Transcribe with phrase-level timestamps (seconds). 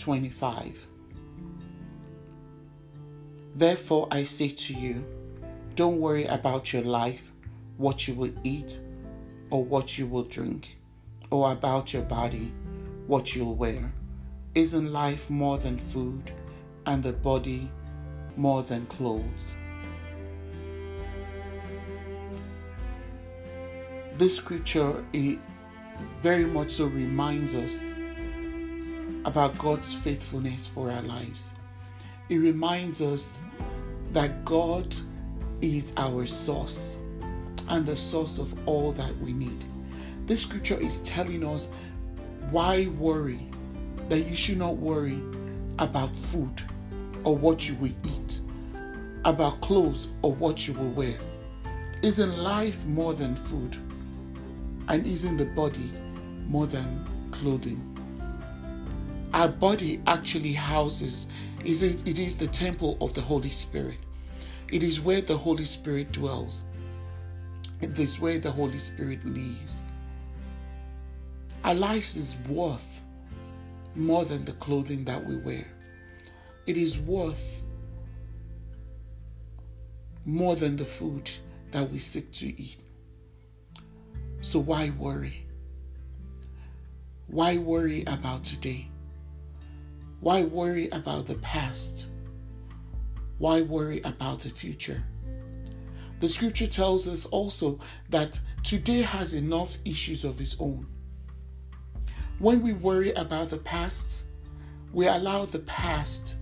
[0.00, 0.86] 25.
[3.54, 5.04] Therefore, I say to you,
[5.74, 7.30] don't worry about your life,
[7.76, 8.80] what you will eat,
[9.50, 10.78] or what you will drink,
[11.30, 12.52] or about your body,
[13.06, 13.92] what you'll wear.
[14.54, 16.32] Isn't life more than food,
[16.86, 17.70] and the body
[18.36, 19.54] more than clothes?
[24.16, 25.38] This scripture it
[26.20, 27.94] very much so reminds us
[29.24, 31.52] about God's faithfulness for our lives.
[32.28, 33.42] It reminds us
[34.12, 34.94] that God
[35.60, 36.98] is our source
[37.68, 39.64] and the source of all that we need.
[40.26, 41.68] This scripture is telling us
[42.50, 43.46] why worry,
[44.08, 45.20] that you should not worry
[45.78, 46.62] about food
[47.24, 48.40] or what you will eat,
[49.24, 51.16] about clothes or what you will wear.
[52.02, 53.76] Isn't life more than food?
[54.88, 55.92] And isn't the body
[56.48, 57.86] more than clothing?
[59.32, 61.28] Our body actually houses
[61.64, 63.98] it is the temple of the Holy Spirit.
[64.72, 66.64] It is where the Holy Spirit dwells.
[67.80, 69.86] It is where the Holy Spirit lives.
[71.64, 73.02] Our lives is worth
[73.94, 75.66] more than the clothing that we wear.
[76.66, 77.64] It is worth
[80.24, 81.30] more than the food
[81.72, 82.84] that we seek to eat.
[84.40, 85.46] So why worry?
[87.26, 88.89] Why worry about today?
[90.20, 92.08] Why worry about the past?
[93.38, 95.02] Why worry about the future?
[96.20, 100.86] The scripture tells us also that today has enough issues of its own.
[102.38, 104.24] When we worry about the past,
[104.92, 106.36] we allow the past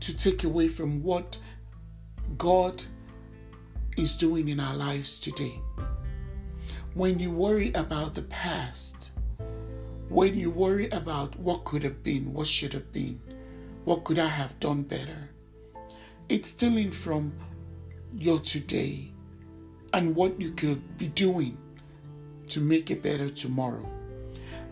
[0.00, 1.38] to take away from what
[2.36, 2.82] God
[3.96, 5.60] is doing in our lives today.
[6.94, 9.12] When you worry about the past,
[10.08, 13.20] when you worry about what could have been, what should have been,
[13.84, 15.30] what could I have done better,
[16.28, 17.34] it's stealing from
[18.16, 19.12] your today
[19.92, 21.58] and what you could be doing
[22.48, 23.86] to make it better tomorrow.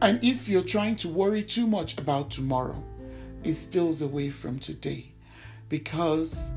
[0.00, 2.82] And if you're trying to worry too much about tomorrow,
[3.44, 5.12] it steals away from today
[5.68, 6.52] because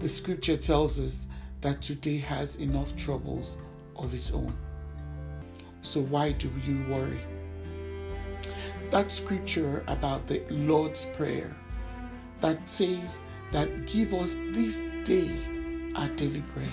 [0.00, 1.28] the scripture tells us
[1.60, 3.58] that today has enough troubles
[3.96, 4.56] of its own.
[5.82, 7.20] So, why do you worry?
[8.90, 11.54] That scripture about the Lord's Prayer
[12.40, 13.20] that says
[13.52, 15.30] that give us this day
[15.94, 16.72] our daily bread.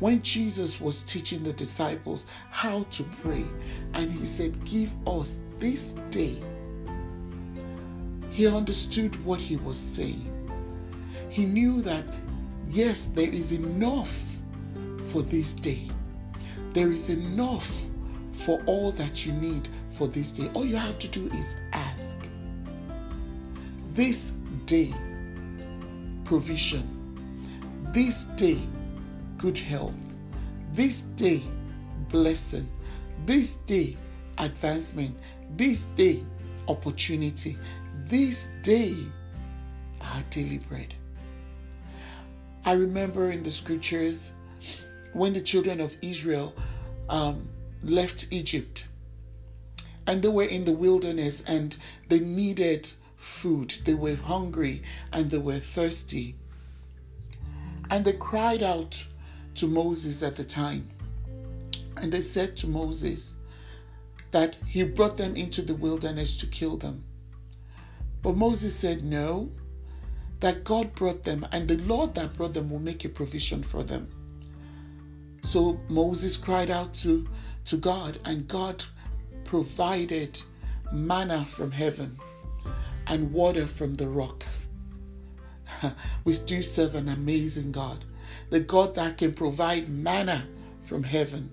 [0.00, 3.44] When Jesus was teaching the disciples how to pray,
[3.94, 6.42] and he said, Give us this day,
[8.30, 10.30] he understood what he was saying.
[11.28, 12.04] He knew that,
[12.66, 14.20] yes, there is enough
[15.04, 15.88] for this day,
[16.72, 17.86] there is enough
[18.32, 20.50] for all that you need for this day.
[20.54, 22.18] All you have to do is ask.
[23.94, 24.32] This
[24.66, 24.92] day,
[26.24, 26.90] provision.
[27.92, 28.60] This day,
[29.38, 29.94] good health.
[30.72, 31.42] This day,
[32.08, 32.68] blessing.
[33.24, 33.96] This day,
[34.38, 35.16] advancement.
[35.56, 36.22] This day,
[36.66, 37.56] opportunity.
[38.06, 38.96] This day,
[40.00, 40.94] our daily bread.
[42.64, 44.32] I remember in the scriptures
[45.12, 46.54] when the children of Israel
[47.08, 47.48] um,
[47.82, 48.88] left Egypt
[50.06, 51.76] and they were in the wilderness and
[52.08, 53.74] they needed food.
[53.84, 56.36] They were hungry and they were thirsty.
[57.90, 59.04] And they cried out
[59.56, 60.90] to Moses at the time.
[61.96, 63.36] And they said to Moses
[64.32, 67.04] that he brought them into the wilderness to kill them.
[68.22, 69.50] But Moses said, No,
[70.40, 73.82] that God brought them, and the Lord that brought them will make a provision for
[73.82, 74.08] them.
[75.42, 77.28] So Moses cried out to,
[77.66, 78.84] to God, and God
[79.44, 80.40] provided
[80.92, 82.18] manna from heaven
[83.06, 84.44] and water from the rock.
[86.24, 88.04] we do serve an amazing God,
[88.50, 90.46] the God that can provide manna
[90.82, 91.50] from heaven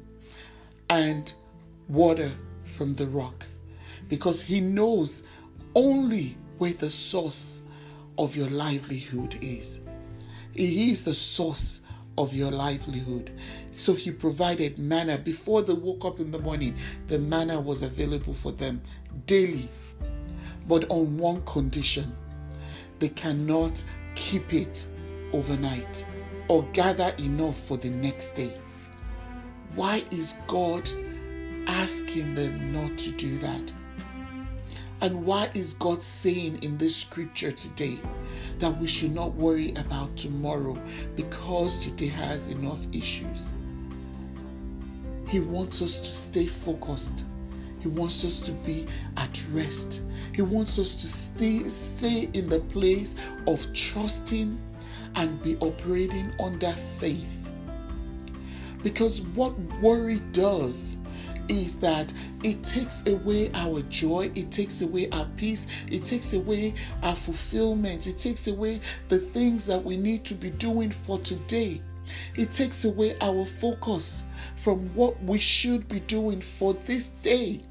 [0.90, 1.34] and
[1.88, 2.34] water
[2.66, 3.46] from the rock.
[4.12, 5.24] because He knows
[5.74, 7.62] only where the source
[8.18, 9.80] of your livelihood is.
[10.54, 11.81] He is the source
[12.18, 13.31] of your livelihood.
[13.78, 16.78] So he provided manna before they woke up in the morning.
[17.08, 18.81] The manna was available for them
[19.25, 19.69] daily,
[20.68, 22.16] but on one condition
[23.00, 23.84] they cannot
[24.16, 24.88] keep it
[25.34, 26.06] overnight
[26.48, 28.54] or gather enough for the next day.
[29.75, 30.90] Why is God
[31.68, 33.74] asking them not to do that?
[35.02, 38.00] And why is God saying in this scripture today
[38.62, 40.78] that we should not worry about tomorrow
[41.16, 43.56] because today has enough issues?
[45.28, 47.25] He wants us to stay focused.
[47.80, 48.86] He wants us to be
[49.18, 50.04] at rest.
[50.36, 53.16] He wants us to stay, stay in the place
[53.48, 54.60] of trusting
[55.16, 57.38] and be operating under faith.
[58.84, 60.98] Because what worry does
[61.50, 62.12] is that
[62.44, 66.74] it takes away our joy, it takes away our peace, it takes away
[67.04, 71.82] our fulfillment, it takes away the things that we need to be doing for today.
[72.36, 74.24] It takes away our focus
[74.56, 77.62] from what we should be doing for this day.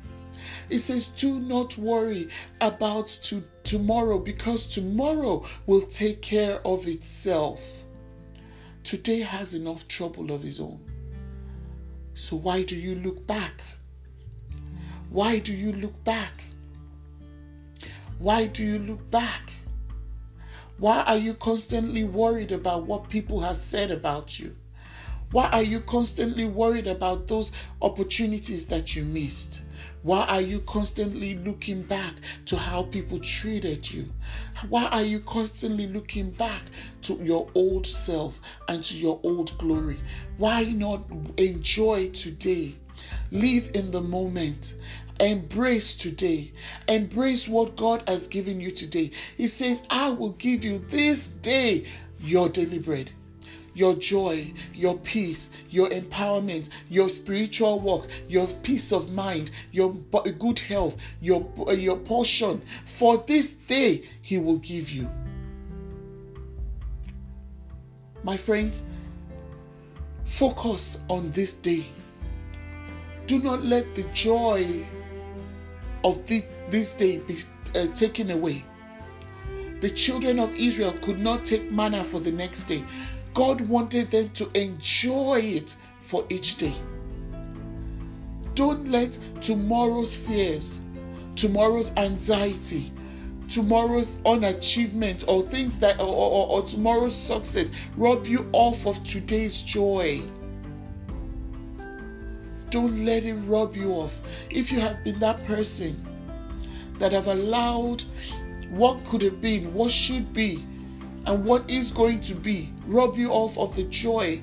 [0.69, 2.29] It says, Do not worry
[2.61, 7.83] about to tomorrow because tomorrow will take care of itself.
[8.83, 10.90] Today has enough trouble of its own.
[12.21, 13.63] So why do you look back?
[15.09, 16.45] Why do you look back?
[18.19, 19.51] Why do you look back?
[20.77, 24.55] Why are you constantly worried about what people have said about you?
[25.33, 29.63] Why are you constantly worried about those opportunities that you missed?
[30.03, 32.15] Why are you constantly looking back
[32.47, 34.09] to how people treated you?
[34.69, 36.63] Why are you constantly looking back
[37.03, 40.01] to your old self and to your old glory?
[40.37, 41.05] Why not
[41.37, 42.75] enjoy today?
[43.31, 44.75] Live in the moment.
[45.21, 46.51] Embrace today.
[46.89, 49.13] Embrace what God has given you today.
[49.37, 51.87] He says, I will give you this day
[52.19, 53.13] your daily bread
[53.75, 60.59] your joy, your peace, your empowerment, your spiritual work, your peace of mind, your good
[60.59, 62.63] health, your, your portion.
[62.85, 65.09] For this day, He will give you.
[68.23, 68.85] My friends,
[70.25, 71.87] focus on this day.
[73.27, 74.67] Do not let the joy
[76.05, 77.39] of the, this day be
[77.75, 78.65] uh, taken away.
[79.81, 82.85] The children of Israel could not take manna for the next day.
[83.35, 86.75] God wanted them to enjoy it for each day.
[88.55, 90.81] Don't let tomorrow's fears,
[91.37, 92.93] tomorrow's anxiety,
[93.49, 99.61] tomorrow's unachievement or things that or, or, or, tomorrow's success rob you off of today's
[99.61, 100.23] joy.
[102.71, 104.21] Don't let it rob you off.
[104.51, 106.01] If you have been that person
[106.99, 108.05] that have allowed
[108.71, 110.65] what could have been, what should be,
[111.27, 114.43] and what is going to be rob you off of the joy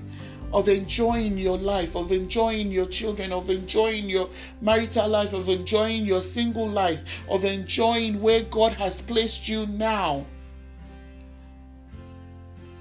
[0.54, 4.30] of enjoying your life, of enjoying your children, of enjoying your
[4.62, 10.26] marital life, of enjoying your single life, of enjoying where God has placed you now.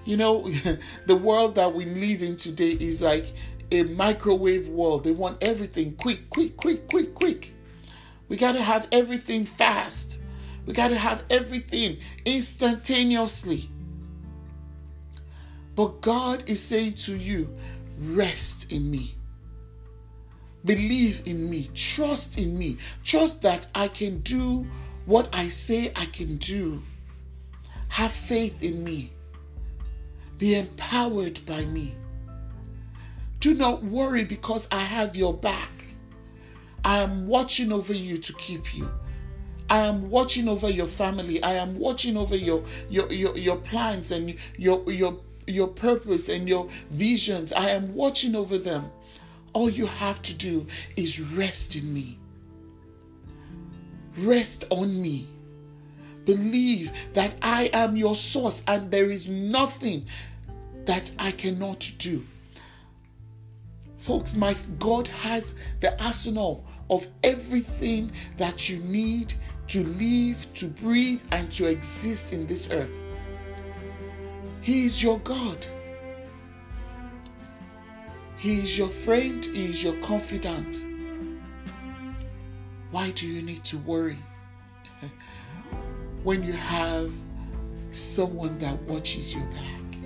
[0.05, 0.49] You know,
[1.07, 3.35] the world that we live in today is like
[3.73, 5.03] a microwave world.
[5.03, 7.53] They want everything quick, quick, quick, quick, quick.
[8.29, 10.21] We got to have everything fast.
[10.65, 13.71] We got to have everything instantaneously.
[15.77, 17.55] But God is saying to you,
[17.99, 19.15] rest in me.
[20.65, 21.71] Believe in me.
[21.75, 22.79] Trust in me.
[23.05, 24.67] Trust that I can do
[25.05, 26.83] what I say I can do.
[27.89, 29.13] Have faith in me.
[30.39, 31.95] Be empowered by me.
[33.39, 35.85] Do not worry because I have your back.
[36.85, 38.91] I am watching over you to keep you.
[39.69, 41.43] I am watching over your family.
[41.43, 46.49] I am watching over your your your, your plans and your your your purpose and
[46.49, 47.53] your visions.
[47.53, 48.91] I am watching over them.
[49.53, 52.19] All you have to do is rest in me.
[54.19, 55.29] Rest on me.
[56.25, 60.07] Believe that I am your source and there is nothing
[60.85, 62.25] that I cannot do.
[63.99, 69.35] Folks, my God has the arsenal of everything that you need
[69.69, 73.03] to live, to breathe, and to exist in this earth.
[74.67, 75.65] He is your God.
[78.37, 79.45] He is your friend.
[79.45, 80.85] He is your confidant.
[82.91, 84.19] Why do you need to worry
[86.25, 87.13] when you have
[87.93, 89.99] someone that watches your back?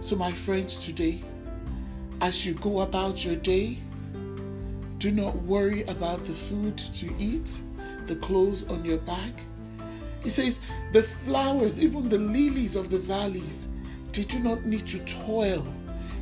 [0.00, 1.24] So, my friends, today,
[2.20, 3.78] as you go about your day,
[4.98, 7.60] Do not worry about the food to eat,
[8.06, 9.42] the clothes on your back.
[10.22, 10.60] He says,
[10.92, 13.68] The flowers, even the lilies of the valleys,
[14.12, 15.66] they do not need to toil.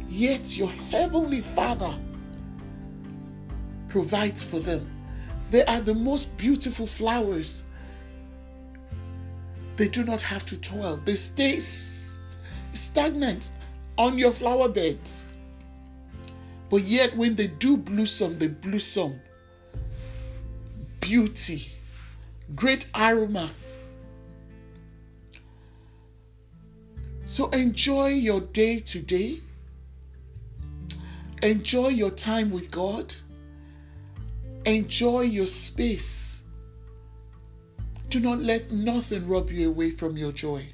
[0.09, 1.93] Yet your heavenly Father
[3.89, 4.91] provides for them.
[5.51, 7.63] They are the most beautiful flowers.
[9.77, 11.61] They do not have to toil, they stay
[12.73, 13.51] stagnant
[13.99, 15.25] on your flower beds.
[16.69, 19.21] But yet, when they do blossom, they blossom.
[21.01, 21.71] Beauty,
[22.55, 23.51] great aroma.
[27.37, 29.43] So enjoy your day today.
[31.43, 33.15] Enjoy your time with God.
[34.65, 36.45] Enjoy your space.
[38.09, 40.69] Do not let nothing rob you away from your joy.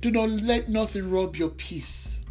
[0.00, 2.24] Do not let nothing rob your peace.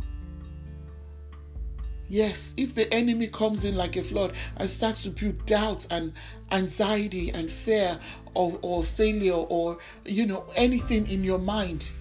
[2.10, 6.14] Yes, if the enemy comes in like a flood and starts to build doubt and
[6.52, 8.00] anxiety and fear
[8.34, 11.92] or, or failure or you know anything in your mind,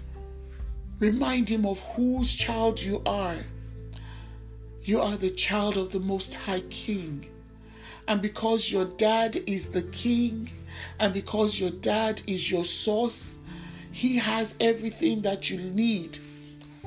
[1.02, 3.38] remind him of whose child you are.
[4.84, 7.26] You are the child of the Most High King.
[8.06, 10.48] And because your dad is the king,
[11.00, 13.40] and because your dad is your source,
[13.90, 16.20] he has everything that you need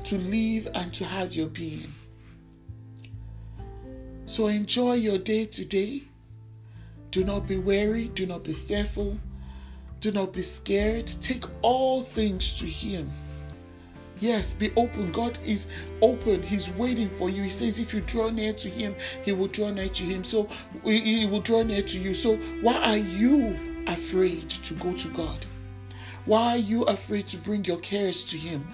[0.05, 1.93] to live and to have your being.
[4.25, 6.03] So enjoy your day today.
[7.12, 9.19] Do not be weary, do not be fearful,
[10.00, 11.07] do not be scared.
[11.19, 13.12] Take all things to Him.
[14.19, 15.12] Yes, be open.
[15.12, 15.67] God is
[16.01, 16.41] open.
[16.41, 17.43] He's waiting for you.
[17.43, 20.24] He says, if you draw near to Him, He will draw near to Him.
[20.24, 20.48] So
[20.84, 22.13] He will draw near to you.
[22.13, 25.45] So why are you afraid to go to God?
[26.25, 28.67] Why are you afraid to bring your cares to Him?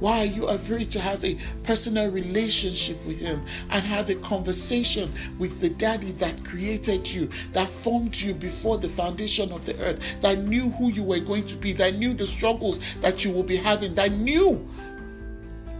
[0.00, 5.12] Why are you afraid to have a personal relationship with Him and have a conversation
[5.38, 10.00] with the Daddy that created you, that formed you before the foundation of the earth,
[10.20, 13.42] that knew who you were going to be, that knew the struggles that you will
[13.42, 14.56] be having, that knew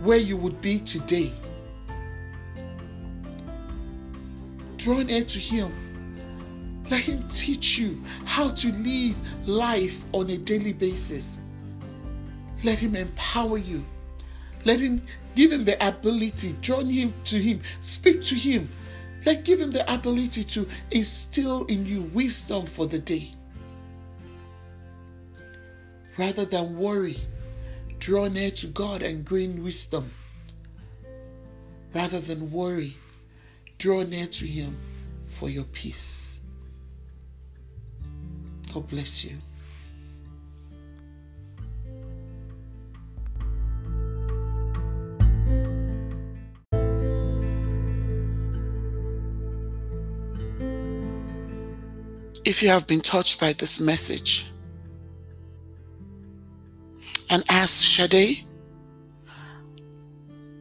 [0.02, 1.32] where you would be today?
[4.76, 5.86] Draw near to Him
[6.90, 11.40] let Him teach you how to live life on a daily basis.
[12.62, 13.84] Let Him empower you.
[14.66, 15.00] Let Him
[15.36, 18.68] give Him the ability, draw Him to Him, speak to Him.
[19.24, 23.32] Let give Him the ability to instill in you wisdom for the day.
[26.18, 27.16] Rather than worry,
[28.00, 30.10] draw near to God and gain wisdom.
[31.94, 32.96] Rather than worry,
[33.78, 34.80] draw near to Him
[35.28, 36.40] for your peace.
[38.74, 39.38] God bless you.
[52.46, 54.52] If you have been touched by this message
[57.28, 58.46] and ask Sade,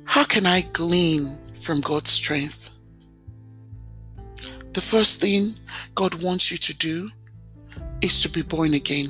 [0.04, 2.72] how can I glean from God's strength?
[4.74, 5.52] The first thing
[5.94, 7.08] God wants you to do
[8.02, 9.10] is to be born again.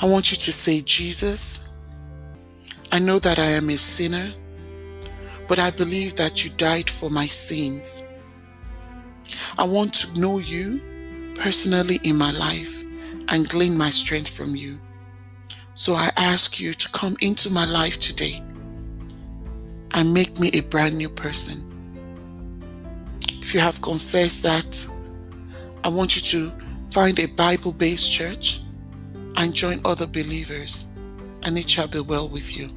[0.00, 1.68] I want you to say, Jesus,
[2.90, 4.30] I know that I am a sinner,
[5.46, 8.07] but I believe that you died for my sins.
[9.58, 10.80] I want to know you
[11.34, 12.84] personally in my life
[13.26, 14.78] and glean my strength from you.
[15.74, 18.40] So I ask you to come into my life today
[19.94, 21.64] and make me a brand new person.
[23.42, 24.86] If you have confessed that,
[25.82, 26.52] I want you to
[26.90, 28.60] find a Bible based church
[29.36, 30.92] and join other believers,
[31.42, 32.70] and it shall be well with you.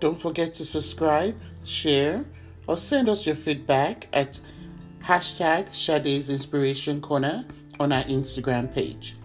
[0.00, 2.24] Don't forget to subscribe, share,
[2.68, 4.38] or send us your feedback at
[5.02, 7.44] hashtag Sade's Inspiration Corner
[7.80, 9.16] on our Instagram page.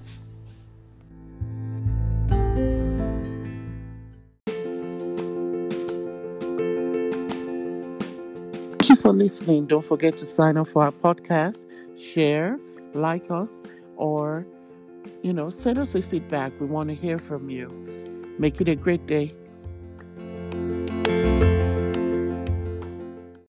[8.80, 9.68] Thank you for listening.
[9.68, 12.60] Don't forget to sign up for our podcast, share,
[12.94, 13.62] like us,
[13.96, 14.46] or,
[15.22, 16.60] you know, send us a feedback.
[16.60, 17.70] We want to hear from you.
[18.40, 19.36] Make it a great day.